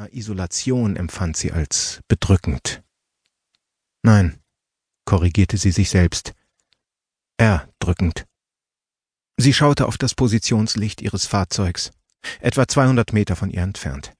seiner 0.00 0.14
Isolation 0.14 0.96
empfand 0.96 1.36
sie 1.36 1.52
als 1.52 2.00
bedrückend. 2.08 2.82
Nein, 4.02 4.40
korrigierte 5.04 5.58
sie 5.58 5.72
sich 5.72 5.90
selbst, 5.90 6.32
erdrückend. 7.36 8.26
Sie 9.36 9.52
schaute 9.52 9.86
auf 9.86 9.98
das 9.98 10.14
Positionslicht 10.14 11.02
ihres 11.02 11.26
Fahrzeugs, 11.26 11.90
etwa 12.40 12.66
200 12.66 13.12
Meter 13.12 13.36
von 13.36 13.50
ihr 13.50 13.62
entfernt. 13.62 14.14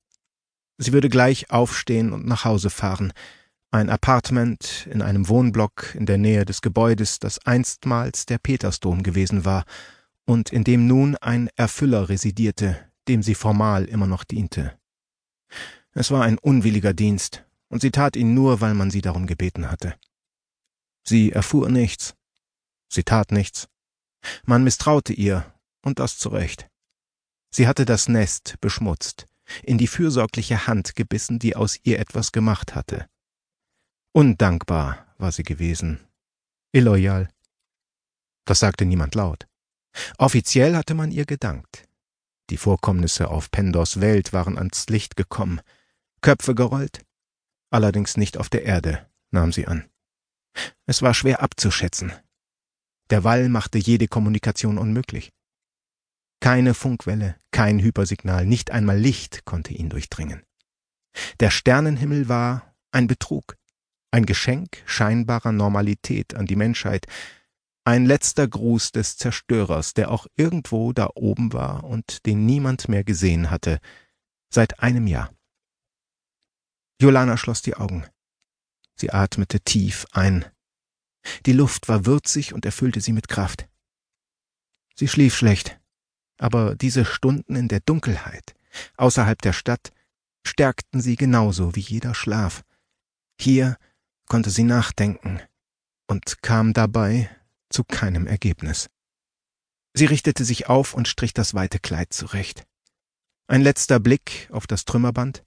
Sie 0.76 0.92
würde 0.92 1.08
gleich 1.08 1.50
aufstehen 1.50 2.12
und 2.12 2.26
nach 2.26 2.44
Hause 2.44 2.68
fahren, 2.68 3.12
ein 3.70 3.88
Apartment 3.88 4.86
in 4.90 5.00
einem 5.00 5.28
Wohnblock 5.28 5.94
in 5.94 6.04
der 6.04 6.18
Nähe 6.18 6.44
des 6.44 6.60
Gebäudes, 6.60 7.20
das 7.20 7.38
einstmals 7.46 8.26
der 8.26 8.38
Petersdom 8.38 9.02
gewesen 9.02 9.44
war 9.44 9.64
und 10.26 10.50
in 10.50 10.64
dem 10.64 10.86
nun 10.86 11.16
ein 11.16 11.48
Erfüller 11.56 12.08
residierte, 12.08 12.78
dem 13.08 13.22
sie 13.22 13.34
formal 13.34 13.84
immer 13.84 14.06
noch 14.06 14.24
diente. 14.24 14.79
Es 15.92 16.10
war 16.10 16.22
ein 16.22 16.38
unwilliger 16.38 16.94
Dienst, 16.94 17.44
und 17.68 17.80
sie 17.80 17.90
tat 17.90 18.16
ihn 18.16 18.34
nur, 18.34 18.60
weil 18.60 18.74
man 18.74 18.90
sie 18.90 19.00
darum 19.00 19.26
gebeten 19.26 19.70
hatte. 19.70 19.94
Sie 21.04 21.32
erfuhr 21.32 21.68
nichts, 21.68 22.14
sie 22.88 23.04
tat 23.04 23.32
nichts. 23.32 23.68
Man 24.44 24.64
misstraute 24.64 25.12
ihr, 25.12 25.52
und 25.82 25.98
das 25.98 26.18
zu 26.18 26.28
Recht. 26.28 26.68
Sie 27.50 27.66
hatte 27.66 27.84
das 27.84 28.08
Nest 28.08 28.56
beschmutzt, 28.60 29.26
in 29.62 29.78
die 29.78 29.86
fürsorgliche 29.86 30.66
Hand 30.66 30.94
gebissen, 30.94 31.38
die 31.38 31.56
aus 31.56 31.78
ihr 31.82 31.98
etwas 31.98 32.32
gemacht 32.32 32.74
hatte. 32.74 33.08
Undankbar 34.12 35.06
war 35.18 35.32
sie 35.32 35.42
gewesen, 35.42 36.00
illoyal. 36.72 37.28
Das 38.44 38.60
sagte 38.60 38.84
niemand 38.84 39.14
laut. 39.14 39.46
Offiziell 40.18 40.76
hatte 40.76 40.94
man 40.94 41.10
ihr 41.10 41.24
gedankt. 41.24 41.88
Die 42.50 42.56
Vorkommnisse 42.56 43.28
auf 43.28 43.50
Pendors 43.50 44.00
Welt 44.00 44.32
waren 44.32 44.58
ans 44.58 44.88
Licht 44.88 45.16
gekommen, 45.16 45.60
Köpfe 46.20 46.54
gerollt, 46.54 47.04
allerdings 47.70 48.16
nicht 48.16 48.36
auf 48.36 48.48
der 48.48 48.64
Erde, 48.64 49.06
nahm 49.30 49.52
sie 49.52 49.68
an. 49.68 49.88
Es 50.86 51.00
war 51.00 51.14
schwer 51.14 51.42
abzuschätzen. 51.42 52.12
Der 53.10 53.22
Wall 53.22 53.48
machte 53.48 53.78
jede 53.78 54.08
Kommunikation 54.08 54.78
unmöglich. 54.78 55.32
Keine 56.40 56.74
Funkwelle, 56.74 57.36
kein 57.52 57.78
Hypersignal, 57.78 58.46
nicht 58.46 58.72
einmal 58.72 58.98
Licht 58.98 59.44
konnte 59.44 59.72
ihn 59.72 59.88
durchdringen. 59.88 60.42
Der 61.38 61.50
Sternenhimmel 61.50 62.28
war 62.28 62.74
ein 62.90 63.06
Betrug, 63.06 63.56
ein 64.10 64.26
Geschenk 64.26 64.82
scheinbarer 64.86 65.52
Normalität 65.52 66.34
an 66.34 66.46
die 66.46 66.56
Menschheit, 66.56 67.06
ein 67.84 68.04
letzter 68.04 68.46
Gruß 68.46 68.92
des 68.92 69.16
Zerstörers, 69.16 69.94
der 69.94 70.10
auch 70.10 70.26
irgendwo 70.36 70.92
da 70.92 71.10
oben 71.14 71.52
war 71.52 71.84
und 71.84 72.26
den 72.26 72.46
niemand 72.46 72.88
mehr 72.88 73.04
gesehen 73.04 73.50
hatte, 73.50 73.80
seit 74.50 74.80
einem 74.80 75.06
Jahr. 75.06 75.32
Jolana 77.00 77.36
schloss 77.36 77.62
die 77.62 77.76
Augen. 77.76 78.04
Sie 78.94 79.10
atmete 79.10 79.60
tief 79.60 80.06
ein. 80.12 80.44
Die 81.46 81.52
Luft 81.52 81.88
war 81.88 82.04
würzig 82.04 82.52
und 82.52 82.66
erfüllte 82.66 83.00
sie 83.00 83.12
mit 83.12 83.28
Kraft. 83.28 83.68
Sie 84.94 85.08
schlief 85.08 85.34
schlecht, 85.34 85.80
aber 86.38 86.74
diese 86.74 87.06
Stunden 87.06 87.56
in 87.56 87.68
der 87.68 87.80
Dunkelheit, 87.80 88.54
außerhalb 88.96 89.40
der 89.40 89.54
Stadt, 89.54 89.92
stärkten 90.46 91.00
sie 91.00 91.16
genauso 91.16 91.74
wie 91.74 91.80
jeder 91.80 92.14
Schlaf. 92.14 92.62
Hier 93.40 93.78
konnte 94.26 94.50
sie 94.50 94.64
nachdenken 94.64 95.40
und 96.06 96.42
kam 96.42 96.74
dabei 96.74 97.30
zu 97.70 97.84
keinem 97.84 98.26
Ergebnis. 98.26 98.90
Sie 99.94 100.04
richtete 100.04 100.44
sich 100.44 100.68
auf 100.68 100.94
und 100.94 101.08
strich 101.08 101.32
das 101.32 101.54
weite 101.54 101.78
Kleid 101.78 102.12
zurecht. 102.12 102.64
Ein 103.48 103.62
letzter 103.62 103.98
Blick 103.98 104.48
auf 104.52 104.66
das 104.66 104.84
Trümmerband. 104.84 105.44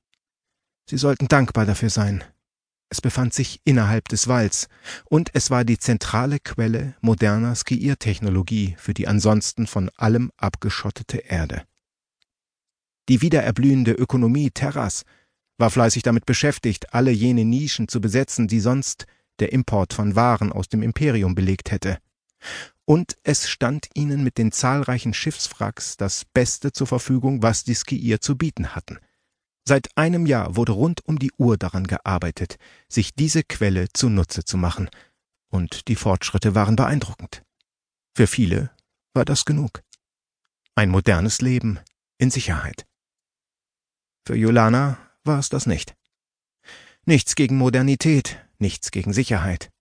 Sie 0.90 0.98
sollten 0.98 1.28
dankbar 1.28 1.66
dafür 1.66 1.90
sein, 1.90 2.24
es 2.94 3.02
befand 3.02 3.34
sich 3.34 3.60
innerhalb 3.64 4.08
des 4.10 4.28
Walls, 4.28 4.68
und 5.06 5.32
es 5.34 5.50
war 5.50 5.66
die 5.66 5.80
zentrale 5.80 6.40
Quelle 6.40 6.94
moderner 7.02 7.56
Skiiertechnologie 7.56 8.76
für 8.78 8.94
die 8.94 9.08
ansonsten 9.08 9.66
von 9.66 9.90
allem 9.96 10.32
abgeschottete 10.38 11.18
Erde. 11.18 11.64
Die 13.10 13.24
wiedererblühende 13.24 13.94
Ökonomie 13.94 14.52
Terras 14.52 15.06
war 15.58 15.72
fleißig 15.72 16.04
damit 16.04 16.28
beschäftigt, 16.28 16.94
alle 16.94 17.10
jene 17.10 17.46
Nischen 17.46 17.88
zu 17.88 18.00
besetzen, 18.00 18.48
die 18.48 18.60
sonst 18.60 19.08
der 19.40 19.54
Import 19.54 19.94
von 19.94 20.16
Waren 20.16 20.52
aus 20.52 20.70
dem 20.70 20.84
Imperium 20.84 21.34
belegt 21.34 21.72
hätte. 21.72 21.98
Und 22.86 23.18
es 23.24 23.50
stand 23.50 23.88
ihnen 23.94 24.24
mit 24.24 24.38
den 24.38 24.52
zahlreichen 24.52 25.14
Schiffswracks 25.14 25.98
das 25.98 26.26
Beste 26.26 26.72
zur 26.72 26.88
Verfügung, 26.88 27.42
was 27.42 27.64
die 27.64 27.76
Skier 27.76 28.22
zu 28.22 28.38
bieten 28.38 28.76
hatten– 28.76 29.00
Seit 29.66 29.98
einem 29.98 30.26
Jahr 30.26 30.58
wurde 30.58 30.74
rund 30.74 31.06
um 31.06 31.20
die 31.20 31.32
Uhr 31.38 31.58
daran 31.58 31.88
gearbeitet, 31.88 32.58
sich 32.90 33.16
diese 33.16 33.44
Quelle 33.44 33.88
zunutze 33.94 34.44
zu 34.44 34.58
machen, 34.58 34.90
und 35.48 35.88
die 35.88 35.96
Fortschritte 35.96 36.56
waren 36.56 36.76
beeindruckend. 36.76 37.44
Für 38.16 38.28
viele 38.28 38.72
war 39.14 39.24
das 39.24 39.46
genug. 39.46 39.84
Ein 40.76 40.90
modernes 40.90 41.42
Leben 41.42 41.80
in 42.18 42.30
Sicherheit. 42.32 42.86
Für 44.26 44.36
Jolana 44.36 44.98
war 45.24 45.40
es 45.40 45.50
das 45.50 45.66
nicht. 45.66 45.96
Nichts 47.06 47.36
gegen 47.36 47.58
Modernität, 47.58 48.44
nichts 48.58 48.92
gegen 48.92 49.14
Sicherheit. 49.14 49.72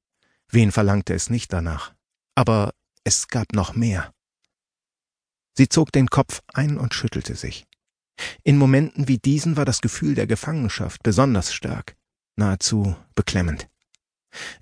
Wen 0.49 0.71
verlangte 0.71 1.15
es 1.15 1.31
nicht 1.31 1.53
danach? 1.53 1.94
Aber 2.34 2.72
es 3.04 3.28
gab 3.28 3.53
noch 3.53 3.75
mehr. 3.75 4.12
Sie 5.56 5.69
zog 5.69 5.93
den 5.93 6.09
Kopf 6.09 6.41
ein 6.54 6.78
und 6.78 6.94
schüttelte 6.94 7.34
sich. 7.34 7.66
In 8.43 8.56
Momenten 8.56 9.09
wie 9.09 9.19
diesen 9.19 9.56
war 9.56 9.65
das 9.65 9.81
Gefühl 9.81 10.15
der 10.15 10.26
Gefangenschaft 10.26 11.03
besonders 11.03 11.53
stark, 11.53 11.97
nahezu 12.37 12.97
beklemmend. 13.15 13.69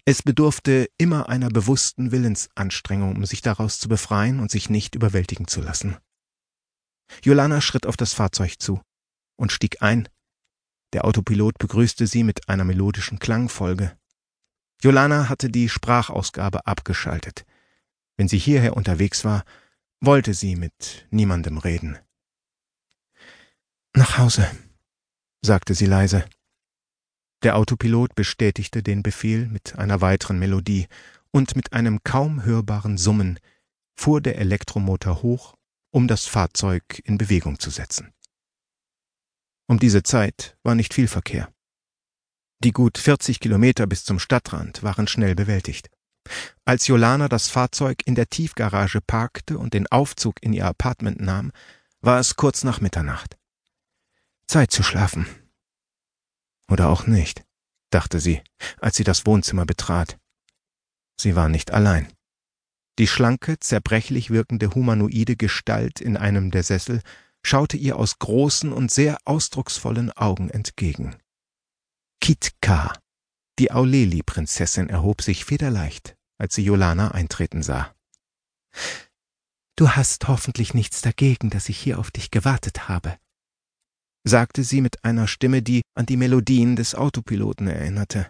Es 0.04 0.22
bedurfte 0.22 0.88
immer 0.98 1.28
einer 1.28 1.48
bewussten 1.48 2.10
Willensanstrengung, 2.10 3.16
um 3.16 3.24
sich 3.24 3.40
daraus 3.40 3.78
zu 3.78 3.88
befreien 3.88 4.40
und 4.40 4.50
sich 4.50 4.68
nicht 4.68 4.94
überwältigen 4.94 5.46
zu 5.46 5.60
lassen. 5.60 5.96
Jolana 7.22 7.60
schritt 7.60 7.86
auf 7.86 7.96
das 7.96 8.12
Fahrzeug 8.12 8.60
zu 8.60 8.80
und 9.36 9.52
stieg 9.52 9.82
ein. 9.82 10.08
Der 10.92 11.04
Autopilot 11.04 11.58
begrüßte 11.58 12.06
sie 12.06 12.24
mit 12.24 12.48
einer 12.48 12.64
melodischen 12.64 13.20
Klangfolge. 13.20 13.96
Jolana 14.82 15.28
hatte 15.28 15.50
die 15.50 15.68
Sprachausgabe 15.68 16.66
abgeschaltet. 16.66 17.44
Wenn 18.20 18.28
sie 18.28 18.36
hierher 18.36 18.76
unterwegs 18.76 19.24
war, 19.24 19.46
wollte 20.02 20.34
sie 20.34 20.54
mit 20.54 21.06
niemandem 21.10 21.56
reden. 21.56 21.98
Nach 23.94 24.18
Hause, 24.18 24.46
sagte 25.40 25.74
sie 25.74 25.86
leise. 25.86 26.26
Der 27.42 27.56
Autopilot 27.56 28.14
bestätigte 28.14 28.82
den 28.82 29.02
Befehl 29.02 29.46
mit 29.46 29.78
einer 29.78 30.02
weiteren 30.02 30.38
Melodie, 30.38 30.86
und 31.30 31.56
mit 31.56 31.72
einem 31.72 32.04
kaum 32.04 32.44
hörbaren 32.44 32.98
Summen 32.98 33.40
fuhr 33.96 34.20
der 34.20 34.36
Elektromotor 34.36 35.22
hoch, 35.22 35.56
um 35.90 36.06
das 36.06 36.26
Fahrzeug 36.26 37.00
in 37.04 37.16
Bewegung 37.16 37.58
zu 37.58 37.70
setzen. 37.70 38.12
Um 39.66 39.78
diese 39.78 40.02
Zeit 40.02 40.58
war 40.62 40.74
nicht 40.74 40.92
viel 40.92 41.08
Verkehr. 41.08 41.50
Die 42.62 42.72
gut 42.72 42.98
40 42.98 43.40
Kilometer 43.40 43.86
bis 43.86 44.04
zum 44.04 44.18
Stadtrand 44.18 44.82
waren 44.82 45.08
schnell 45.08 45.34
bewältigt. 45.34 45.88
Als 46.64 46.86
Jolana 46.86 47.28
das 47.28 47.48
Fahrzeug 47.48 48.02
in 48.04 48.14
der 48.14 48.28
Tiefgarage 48.28 49.00
parkte 49.00 49.58
und 49.58 49.74
den 49.74 49.86
Aufzug 49.86 50.42
in 50.42 50.52
ihr 50.52 50.66
Apartment 50.66 51.20
nahm, 51.20 51.52
war 52.00 52.18
es 52.18 52.36
kurz 52.36 52.64
nach 52.64 52.80
Mitternacht. 52.80 53.36
Zeit 54.46 54.70
zu 54.70 54.82
schlafen. 54.82 55.26
Oder 56.68 56.88
auch 56.88 57.06
nicht, 57.06 57.44
dachte 57.90 58.20
sie, 58.20 58.42
als 58.80 58.96
sie 58.96 59.04
das 59.04 59.26
Wohnzimmer 59.26 59.66
betrat. 59.66 60.18
Sie 61.16 61.36
war 61.36 61.48
nicht 61.48 61.70
allein. 61.72 62.12
Die 62.98 63.06
schlanke, 63.06 63.58
zerbrechlich 63.58 64.30
wirkende 64.30 64.74
humanoide 64.74 65.36
Gestalt 65.36 66.00
in 66.00 66.16
einem 66.16 66.50
der 66.50 66.62
Sessel 66.62 67.02
schaute 67.42 67.76
ihr 67.76 67.96
aus 67.96 68.18
großen 68.18 68.72
und 68.72 68.90
sehr 68.90 69.18
ausdrucksvollen 69.24 70.12
Augen 70.12 70.50
entgegen. 70.50 71.16
Kitka, 72.20 72.92
die 73.58 73.72
Auleli-Prinzessin, 73.72 74.90
erhob 74.90 75.22
sich 75.22 75.44
federleicht, 75.44 76.16
als 76.40 76.54
sie 76.54 76.64
Jolana 76.64 77.10
eintreten 77.10 77.62
sah. 77.62 77.94
Du 79.76 79.90
hast 79.90 80.26
hoffentlich 80.28 80.74
nichts 80.74 81.02
dagegen, 81.02 81.50
dass 81.50 81.68
ich 81.68 81.78
hier 81.78 81.98
auf 81.98 82.10
dich 82.10 82.30
gewartet 82.30 82.88
habe, 82.88 83.16
sagte 84.24 84.64
sie 84.64 84.80
mit 84.80 85.04
einer 85.04 85.28
Stimme, 85.28 85.62
die 85.62 85.82
an 85.94 86.06
die 86.06 86.16
Melodien 86.16 86.76
des 86.76 86.94
Autopiloten 86.94 87.68
erinnerte. 87.68 88.28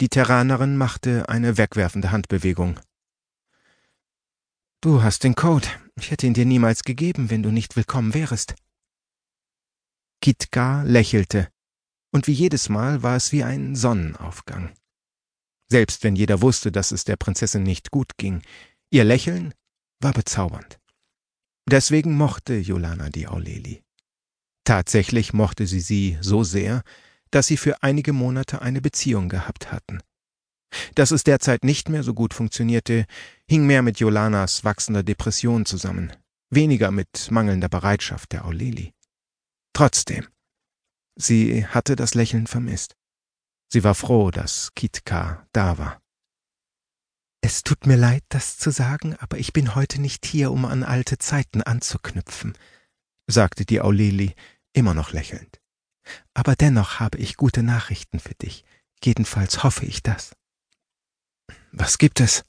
Die 0.00 0.08
Terranerin 0.08 0.76
machte 0.76 1.28
eine 1.28 1.56
wegwerfende 1.56 2.10
Handbewegung. 2.10 2.80
Du 4.80 5.02
hast 5.02 5.24
den 5.24 5.34
Code. 5.34 5.68
Ich 5.96 6.10
hätte 6.10 6.26
ihn 6.26 6.34
dir 6.34 6.44
niemals 6.44 6.82
gegeben, 6.82 7.30
wenn 7.30 7.42
du 7.42 7.50
nicht 7.50 7.76
willkommen 7.76 8.12
wärest. 8.12 8.54
Kitka 10.20 10.82
lächelte, 10.82 11.48
und 12.12 12.26
wie 12.26 12.32
jedes 12.32 12.68
Mal 12.68 13.02
war 13.02 13.16
es 13.16 13.32
wie 13.32 13.44
ein 13.44 13.76
Sonnenaufgang. 13.76 14.74
Selbst 15.70 16.04
wenn 16.04 16.16
jeder 16.16 16.42
wusste, 16.42 16.70
dass 16.70 16.92
es 16.92 17.04
der 17.04 17.16
Prinzessin 17.16 17.62
nicht 17.62 17.90
gut 17.90 18.16
ging, 18.16 18.42
ihr 18.90 19.04
Lächeln 19.04 19.54
war 20.00 20.12
bezaubernd. 20.12 20.78
Deswegen 21.68 22.16
mochte 22.16 22.56
Jolana 22.56 23.08
die 23.08 23.26
Auleli. 23.26 23.82
Tatsächlich 24.64 25.32
mochte 25.32 25.66
sie 25.66 25.80
sie 25.80 26.18
so 26.20 26.44
sehr, 26.44 26.82
dass 27.30 27.46
sie 27.46 27.56
für 27.56 27.82
einige 27.82 28.12
Monate 28.12 28.62
eine 28.62 28.80
Beziehung 28.80 29.28
gehabt 29.28 29.72
hatten. 29.72 30.00
Dass 30.94 31.10
es 31.10 31.24
derzeit 31.24 31.64
nicht 31.64 31.88
mehr 31.88 32.02
so 32.02 32.14
gut 32.14 32.34
funktionierte, 32.34 33.06
hing 33.48 33.66
mehr 33.66 33.82
mit 33.82 34.00
Jolanas 34.00 34.64
wachsender 34.64 35.02
Depression 35.02 35.66
zusammen, 35.66 36.12
weniger 36.50 36.90
mit 36.90 37.30
mangelnder 37.30 37.68
Bereitschaft 37.68 38.32
der 38.32 38.44
Auleli. 38.44 38.92
Trotzdem, 39.72 40.26
sie 41.16 41.66
hatte 41.66 41.96
das 41.96 42.14
Lächeln 42.14 42.46
vermisst. 42.46 42.96
Sie 43.68 43.84
war 43.84 43.94
froh, 43.94 44.30
dass 44.30 44.72
Kitka 44.74 45.46
da 45.52 45.78
war. 45.78 46.00
Es 47.40 47.62
tut 47.62 47.86
mir 47.86 47.96
leid, 47.96 48.24
das 48.30 48.56
zu 48.56 48.70
sagen, 48.70 49.16
aber 49.16 49.38
ich 49.38 49.52
bin 49.52 49.74
heute 49.74 50.00
nicht 50.00 50.24
hier, 50.24 50.50
um 50.50 50.64
an 50.64 50.82
alte 50.82 51.18
Zeiten 51.18 51.60
anzuknüpfen, 51.60 52.56
sagte 53.26 53.66
die 53.66 53.82
Auleli, 53.82 54.34
immer 54.72 54.94
noch 54.94 55.12
lächelnd. 55.12 55.60
Aber 56.32 56.56
dennoch 56.56 57.00
habe 57.00 57.18
ich 57.18 57.36
gute 57.36 57.62
Nachrichten 57.62 58.18
für 58.18 58.34
dich. 58.34 58.64
Jedenfalls 59.02 59.62
hoffe 59.62 59.84
ich 59.84 60.02
das. 60.02 60.34
Was 61.72 61.98
gibt 61.98 62.20
es? 62.20 62.44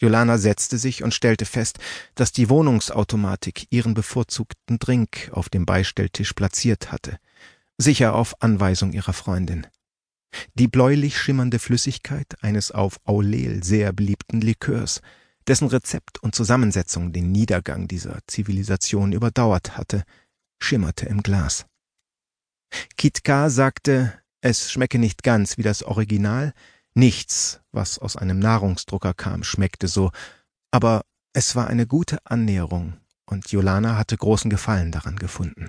Jolana 0.00 0.38
setzte 0.38 0.76
sich 0.76 1.02
und 1.02 1.14
stellte 1.14 1.46
fest, 1.46 1.78
dass 2.14 2.32
die 2.32 2.48
Wohnungsautomatik 2.48 3.68
ihren 3.70 3.94
bevorzugten 3.94 4.78
Drink 4.78 5.30
auf 5.32 5.48
dem 5.48 5.66
Beistelltisch 5.66 6.32
platziert 6.32 6.90
hatte, 6.90 7.18
sicher 7.78 8.14
auf 8.14 8.42
Anweisung 8.42 8.92
ihrer 8.92 9.12
Freundin. 9.12 9.66
Die 10.54 10.68
bläulich 10.68 11.18
schimmernde 11.18 11.58
Flüssigkeit 11.58 12.42
eines 12.42 12.70
auf 12.70 12.98
Aulel 13.04 13.62
sehr 13.62 13.92
beliebten 13.92 14.40
Likörs, 14.40 15.00
dessen 15.46 15.68
Rezept 15.68 16.22
und 16.22 16.34
Zusammensetzung 16.34 17.12
den 17.12 17.30
Niedergang 17.32 17.88
dieser 17.88 18.18
Zivilisation 18.26 19.12
überdauert 19.12 19.76
hatte, 19.76 20.04
schimmerte 20.60 21.06
im 21.06 21.22
Glas. 21.22 21.66
Kitka 22.96 23.50
sagte, 23.50 24.12
es 24.40 24.70
schmecke 24.70 24.98
nicht 24.98 25.22
ganz 25.22 25.58
wie 25.58 25.62
das 25.62 25.82
Original, 25.82 26.52
nichts, 26.94 27.60
was 27.72 27.98
aus 27.98 28.16
einem 28.16 28.38
Nahrungsdrucker 28.38 29.14
kam, 29.14 29.44
schmeckte 29.44 29.88
so, 29.88 30.10
aber 30.70 31.04
es 31.32 31.56
war 31.56 31.66
eine 31.68 31.86
gute 31.86 32.18
Annäherung, 32.24 32.94
und 33.26 33.50
Jolana 33.50 33.96
hatte 33.96 34.16
großen 34.16 34.50
Gefallen 34.50 34.92
daran 34.92 35.16
gefunden. 35.16 35.68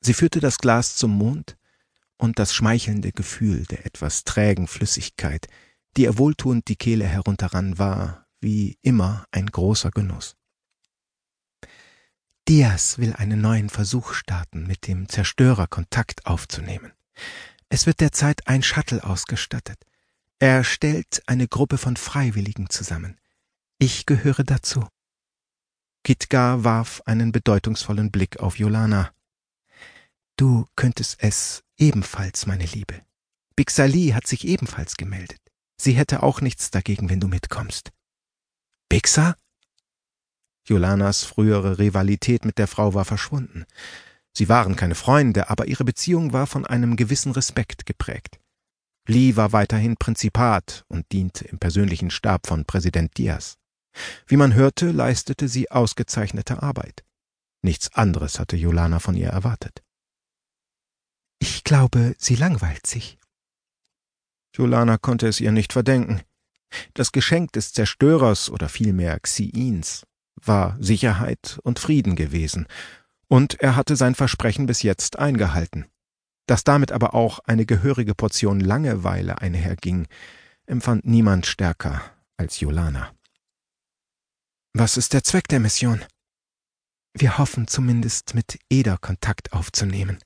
Sie 0.00 0.14
führte 0.14 0.40
das 0.40 0.58
Glas 0.58 0.96
zum 0.96 1.12
Mond, 1.12 1.56
und 2.18 2.38
das 2.38 2.54
schmeichelnde 2.54 3.12
Gefühl 3.12 3.64
der 3.66 3.86
etwas 3.86 4.24
trägen 4.24 4.66
Flüssigkeit, 4.66 5.46
die 5.96 6.02
ihr 6.02 6.18
wohltuend 6.18 6.68
die 6.68 6.76
Kehle 6.76 7.06
herunterrann, 7.06 7.78
war, 7.78 8.26
wie 8.40 8.78
immer, 8.82 9.24
ein 9.30 9.46
großer 9.46 9.90
Genuss. 9.90 10.36
Diaz 12.48 12.98
will 12.98 13.12
einen 13.14 13.40
neuen 13.40 13.68
Versuch 13.68 14.12
starten, 14.12 14.66
mit 14.66 14.86
dem 14.86 15.08
Zerstörer 15.08 15.66
Kontakt 15.66 16.26
aufzunehmen. 16.26 16.92
Es 17.68 17.86
wird 17.86 18.00
derzeit 18.00 18.46
ein 18.48 18.62
Shuttle 18.62 19.04
ausgestattet. 19.04 19.78
Er 20.38 20.64
stellt 20.64 21.22
eine 21.26 21.48
Gruppe 21.48 21.78
von 21.78 21.96
Freiwilligen 21.96 22.70
zusammen. 22.70 23.18
Ich 23.78 24.06
gehöre 24.06 24.44
dazu. 24.44 24.86
Kitgar 26.04 26.64
warf 26.64 27.02
einen 27.04 27.32
bedeutungsvollen 27.32 28.10
Blick 28.10 28.40
auf 28.40 28.58
Jolana. 28.58 29.12
Du 30.36 30.66
könntest 30.74 31.16
es 31.20 31.64
ebenfalls, 31.78 32.46
meine 32.46 32.66
Liebe. 32.66 33.00
Bixali 33.56 34.10
hat 34.10 34.26
sich 34.26 34.46
ebenfalls 34.46 34.96
gemeldet. 34.96 35.40
Sie 35.80 35.92
hätte 35.92 36.22
auch 36.22 36.40
nichts 36.40 36.70
dagegen, 36.70 37.08
wenn 37.08 37.20
du 37.20 37.28
mitkommst. 37.28 37.90
Bixa? 38.88 39.36
Jolanas 40.64 41.24
frühere 41.24 41.78
Rivalität 41.78 42.44
mit 42.44 42.58
der 42.58 42.66
Frau 42.66 42.94
war 42.94 43.04
verschwunden. 43.04 43.64
Sie 44.36 44.48
waren 44.48 44.76
keine 44.76 44.94
Freunde, 44.94 45.50
aber 45.50 45.66
ihre 45.66 45.84
Beziehung 45.84 46.32
war 46.32 46.46
von 46.46 46.66
einem 46.66 46.96
gewissen 46.96 47.32
Respekt 47.32 47.86
geprägt. 47.86 48.38
Lee 49.08 49.36
war 49.36 49.52
weiterhin 49.52 49.96
Prinzipat 49.96 50.84
und 50.88 51.10
diente 51.12 51.46
im 51.46 51.58
persönlichen 51.58 52.10
Stab 52.10 52.46
von 52.46 52.66
Präsident 52.66 53.16
Diaz. 53.16 53.56
Wie 54.26 54.36
man 54.36 54.54
hörte, 54.54 54.90
leistete 54.90 55.48
sie 55.48 55.70
ausgezeichnete 55.70 56.62
Arbeit. 56.62 57.04
Nichts 57.62 57.92
anderes 57.94 58.38
hatte 58.38 58.56
Jolana 58.56 58.98
von 58.98 59.16
ihr 59.16 59.30
erwartet. 59.30 59.82
Ich 61.38 61.64
glaube, 61.64 62.14
sie 62.18 62.34
langweilt 62.34 62.86
sich. 62.86 63.18
Jolana 64.54 64.98
konnte 64.98 65.28
es 65.28 65.40
ihr 65.40 65.52
nicht 65.52 65.72
verdenken. 65.72 66.22
Das 66.94 67.12
Geschenk 67.12 67.52
des 67.52 67.72
Zerstörers 67.72 68.50
oder 68.50 68.68
vielmehr 68.68 69.18
Xiins 69.20 70.04
war 70.34 70.76
Sicherheit 70.80 71.58
und 71.62 71.78
Frieden 71.78 72.16
gewesen, 72.16 72.66
und 73.28 73.60
er 73.60 73.76
hatte 73.76 73.94
sein 73.96 74.14
Versprechen 74.14 74.66
bis 74.66 74.82
jetzt 74.82 75.18
eingehalten. 75.18 75.86
Dass 76.46 76.64
damit 76.64 76.92
aber 76.92 77.14
auch 77.14 77.40
eine 77.40 77.66
gehörige 77.66 78.14
Portion 78.14 78.60
Langeweile 78.60 79.40
einherging, 79.40 80.06
empfand 80.66 81.04
niemand 81.04 81.46
stärker 81.46 82.02
als 82.36 82.60
Jolana. 82.60 83.12
Was 84.72 84.96
ist 84.96 85.12
der 85.12 85.24
Zweck 85.24 85.48
der 85.48 85.60
Mission? 85.60 86.04
Wir 87.14 87.38
hoffen 87.38 87.66
zumindest 87.66 88.34
mit 88.34 88.58
Eder 88.70 88.96
Kontakt 88.96 89.52
aufzunehmen. 89.52 90.18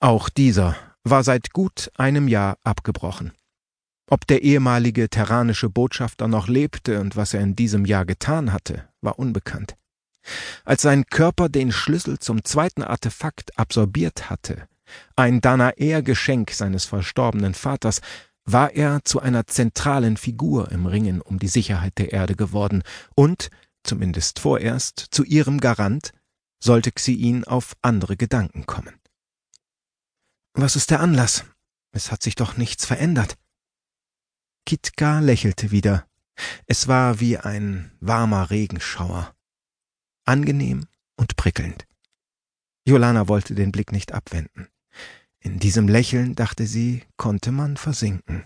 Auch 0.00 0.28
dieser 0.28 0.76
war 1.04 1.24
seit 1.24 1.52
gut 1.52 1.90
einem 1.96 2.28
Jahr 2.28 2.58
abgebrochen. 2.64 3.32
Ob 4.10 4.26
der 4.26 4.42
ehemalige 4.42 5.08
terranische 5.08 5.70
Botschafter 5.70 6.28
noch 6.28 6.48
lebte 6.48 7.00
und 7.00 7.16
was 7.16 7.34
er 7.34 7.40
in 7.40 7.56
diesem 7.56 7.84
Jahr 7.84 8.04
getan 8.04 8.52
hatte, 8.52 8.88
war 9.00 9.18
unbekannt. 9.18 9.76
Als 10.64 10.82
sein 10.82 11.06
Körper 11.06 11.48
den 11.48 11.72
Schlüssel 11.72 12.18
zum 12.18 12.44
zweiten 12.44 12.82
Artefakt 12.82 13.58
absorbiert 13.58 14.30
hatte, 14.30 14.68
ein 15.16 15.40
Danaer-Geschenk 15.40 16.50
seines 16.50 16.84
verstorbenen 16.84 17.54
Vaters, 17.54 18.00
war 18.44 18.72
er 18.72 19.04
zu 19.04 19.20
einer 19.20 19.46
zentralen 19.46 20.16
Figur 20.16 20.70
im 20.72 20.86
Ringen 20.86 21.20
um 21.20 21.38
die 21.38 21.48
Sicherheit 21.48 21.98
der 21.98 22.12
Erde 22.12 22.34
geworden 22.34 22.82
und, 23.14 23.50
zumindest 23.84 24.40
vorerst, 24.40 25.06
zu 25.10 25.24
ihrem 25.24 25.60
Garant, 25.60 26.12
sollte 26.62 26.92
Xiin 26.92 27.44
auf 27.44 27.76
andere 27.82 28.16
Gedanken 28.16 28.66
kommen. 28.66 28.94
Was 30.54 30.76
ist 30.76 30.90
der 30.90 31.00
Anlass? 31.00 31.44
Es 31.92 32.10
hat 32.10 32.22
sich 32.22 32.34
doch 32.34 32.56
nichts 32.56 32.84
verändert. 32.84 33.36
Kitka 34.66 35.20
lächelte 35.20 35.70
wieder. 35.70 36.06
Es 36.66 36.88
war 36.88 37.20
wie 37.20 37.38
ein 37.38 37.90
warmer 38.00 38.50
Regenschauer. 38.50 39.34
Angenehm 40.24 40.86
und 41.16 41.36
prickelnd. 41.36 41.86
Jolana 42.86 43.28
wollte 43.28 43.54
den 43.54 43.72
Blick 43.72 43.92
nicht 43.92 44.12
abwenden. 44.12 44.68
In 45.40 45.58
diesem 45.58 45.88
Lächeln, 45.88 46.34
dachte 46.34 46.66
sie, 46.66 47.04
konnte 47.16 47.50
man 47.50 47.76
versinken. 47.76 48.44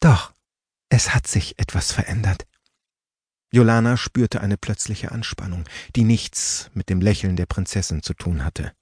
Doch, 0.00 0.32
es 0.88 1.14
hat 1.14 1.26
sich 1.26 1.58
etwas 1.58 1.92
verändert. 1.92 2.46
Jolana 3.52 3.96
spürte 3.96 4.40
eine 4.40 4.56
plötzliche 4.56 5.10
Anspannung, 5.10 5.64
die 5.96 6.04
nichts 6.04 6.70
mit 6.74 6.88
dem 6.88 7.00
Lächeln 7.00 7.36
der 7.36 7.46
Prinzessin 7.46 8.02
zu 8.02 8.14
tun 8.14 8.44
hatte. 8.44 8.72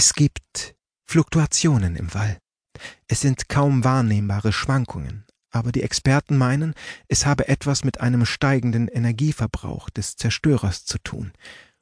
Es 0.00 0.14
gibt 0.14 0.76
Fluktuationen 1.10 1.96
im 1.96 2.14
Wall. 2.14 2.38
Es 3.08 3.20
sind 3.20 3.48
kaum 3.48 3.82
wahrnehmbare 3.82 4.52
Schwankungen, 4.52 5.26
aber 5.50 5.72
die 5.72 5.82
Experten 5.82 6.36
meinen, 6.36 6.74
es 7.08 7.26
habe 7.26 7.48
etwas 7.48 7.82
mit 7.82 8.00
einem 8.00 8.24
steigenden 8.24 8.86
Energieverbrauch 8.86 9.90
des 9.90 10.14
Zerstörers 10.14 10.84
zu 10.84 10.98
tun 10.98 11.32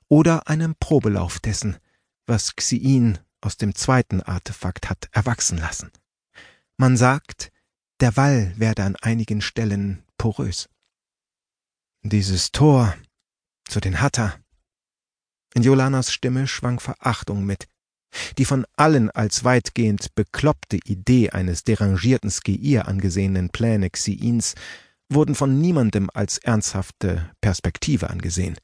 oder 0.08 0.48
einem 0.48 0.76
Probelauf 0.80 1.40
dessen, 1.40 1.76
was 2.24 2.56
Xiin 2.56 3.18
aus 3.42 3.58
dem 3.58 3.74
zweiten 3.74 4.22
Artefakt 4.22 4.88
hat 4.88 5.10
erwachsen 5.12 5.58
lassen. 5.58 5.92
Man 6.78 6.96
sagt, 6.96 7.52
der 8.00 8.16
Wall 8.16 8.54
werde 8.56 8.84
an 8.84 8.96
einigen 8.96 9.42
Stellen 9.42 10.02
porös. 10.16 10.70
Dieses 12.00 12.50
Tor 12.50 12.96
zu 13.68 13.78
den 13.78 14.00
Hatter. 14.00 14.40
In 15.52 15.62
Jolanas 15.62 16.14
Stimme 16.14 16.46
schwang 16.46 16.80
Verachtung 16.80 17.44
mit. 17.44 17.68
Die 18.38 18.44
von 18.44 18.66
allen 18.76 19.10
als 19.10 19.44
weitgehend 19.44 20.14
bekloppte 20.14 20.78
Idee 20.84 21.30
eines 21.30 21.64
derangierten 21.64 22.30
Skeir 22.30 22.88
angesehenen 22.88 23.50
Pläne 23.50 23.90
Xiins 23.90 24.54
wurden 25.08 25.34
von 25.34 25.60
niemandem 25.60 26.10
als 26.12 26.38
ernsthafte 26.38 27.30
Perspektive 27.40 28.10
angesehen. 28.10 28.56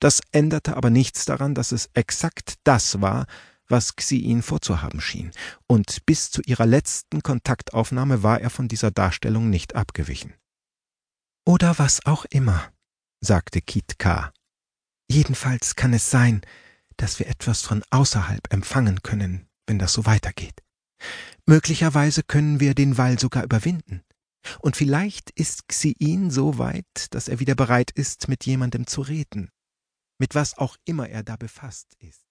Das 0.00 0.20
änderte 0.32 0.76
aber 0.76 0.90
nichts 0.90 1.24
daran, 1.24 1.54
dass 1.54 1.72
es 1.72 1.90
exakt 1.94 2.54
das 2.64 3.00
war, 3.00 3.26
was 3.68 3.96
Xiin 3.96 4.42
vorzuhaben 4.42 5.00
schien, 5.00 5.30
und 5.66 6.06
bis 6.06 6.30
zu 6.30 6.40
ihrer 6.42 6.66
letzten 6.66 7.22
Kontaktaufnahme 7.22 8.22
war 8.22 8.40
er 8.40 8.50
von 8.50 8.68
dieser 8.68 8.90
Darstellung 8.90 9.50
nicht 9.50 9.74
abgewichen. 9.74 10.34
Oder 11.44 11.78
was 11.78 12.04
auch 12.06 12.24
immer, 12.26 12.72
sagte 13.20 13.60
Kit 13.60 13.98
K. 13.98 14.32
Jedenfalls 15.10 15.76
kann 15.76 15.92
es 15.92 16.10
sein, 16.10 16.42
dass 16.98 17.18
wir 17.18 17.28
etwas 17.28 17.62
von 17.62 17.82
außerhalb 17.90 18.52
empfangen 18.52 19.02
können, 19.02 19.48
wenn 19.66 19.78
das 19.78 19.94
so 19.94 20.04
weitergeht. 20.04 20.62
Möglicherweise 21.46 22.22
können 22.22 22.60
wir 22.60 22.74
den 22.74 22.98
Wall 22.98 23.18
sogar 23.18 23.44
überwinden. 23.44 24.02
Und 24.60 24.76
vielleicht 24.76 25.30
ist 25.30 25.68
Xiin 25.68 26.30
so 26.30 26.58
weit, 26.58 27.06
dass 27.10 27.28
er 27.28 27.40
wieder 27.40 27.54
bereit 27.54 27.90
ist, 27.90 28.28
mit 28.28 28.44
jemandem 28.44 28.86
zu 28.86 29.00
reden. 29.00 29.50
mit 30.18 30.34
was 30.34 30.58
auch 30.58 30.76
immer 30.84 31.08
er 31.08 31.22
da 31.22 31.36
befasst 31.36 31.94
ist. 32.00 32.27